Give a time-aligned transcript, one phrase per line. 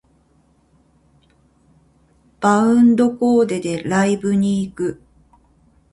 [2.39, 5.01] 概念コーデでライブに行く